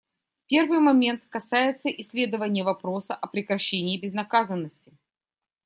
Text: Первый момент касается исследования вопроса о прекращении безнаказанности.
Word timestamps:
Первый 0.47 0.79
момент 0.79 1.23
касается 1.29 1.87
исследования 1.89 2.63
вопроса 2.63 3.13
о 3.13 3.27
прекращении 3.27 3.99
безнаказанности. 4.01 4.97